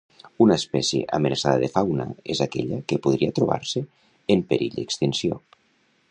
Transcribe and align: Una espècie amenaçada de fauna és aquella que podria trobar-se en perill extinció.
Una 0.43 0.55
espècie 0.59 1.01
amenaçada 1.17 1.59
de 1.63 1.67
fauna 1.75 2.07
és 2.35 2.41
aquella 2.45 2.79
que 2.93 2.99
podria 3.03 3.35
trobar-se 3.41 3.83
en 4.37 4.41
perill 4.55 4.81
extinció. 4.85 5.39